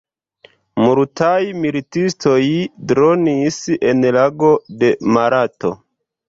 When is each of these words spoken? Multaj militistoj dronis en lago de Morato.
Multaj 0.83 1.43
militistoj 1.65 2.39
dronis 2.93 3.61
en 3.91 4.03
lago 4.17 4.51
de 4.81 4.91
Morato. 5.19 5.73